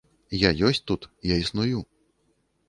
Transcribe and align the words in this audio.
Я 0.43 0.49
ёсць 0.69 0.81
тут, 0.91 1.05
я 1.33 1.37
існую. 1.43 1.85